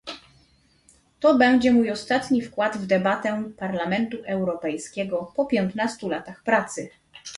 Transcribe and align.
To 1.19 1.37
będzie 1.37 1.71
mój 1.73 1.91
ostatni 1.91 2.41
wkład 2.41 2.77
w 2.77 2.85
debatę 2.87 3.43
Parlamentu 3.57 4.17
Europejskiego, 4.27 5.31
po 5.35 5.45
piętnastu 5.45 6.09
latach 6.09 6.43
pracy 6.43 6.89